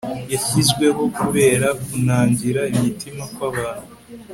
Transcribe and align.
yashyizweho, 0.31 1.01
kubera 1.19 1.67
kunangira 1.83 2.61
imitima 2.75 3.23
kw'abantu 3.33 3.93